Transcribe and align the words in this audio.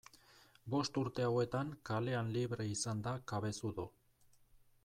Bost 0.73 0.97
urte 1.01 1.25
hauetan 1.27 1.69
kalean 1.91 2.33
libre 2.39 2.67
izan 2.73 3.07
da 3.09 3.15
Cabezudo. 3.33 3.87